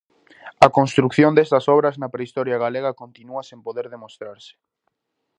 [0.65, 4.53] A construción destas obras na prehistoria galega continúa sen poder demostrarse.